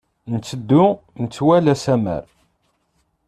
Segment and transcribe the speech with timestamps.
[0.33, 0.83] Nteddu
[1.21, 2.25] metwal asammar.